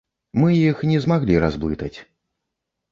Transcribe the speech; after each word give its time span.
Мы 0.43 0.49
іх 0.69 0.81
не 0.93 0.97
змаглі 1.05 1.39
разблытаць. 1.47 1.95